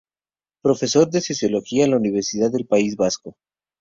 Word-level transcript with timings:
Profesor 0.63 1.11
de 1.11 1.21
sociología 1.21 1.83
en 1.85 1.91
la 1.91 1.97
Universidad 1.97 2.49
del 2.49 2.65
País 2.65 2.95
Vasco. 2.95 3.37